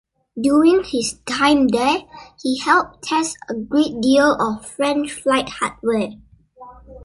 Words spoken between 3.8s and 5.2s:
deal of French